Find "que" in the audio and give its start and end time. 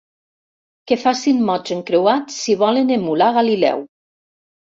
0.91-0.95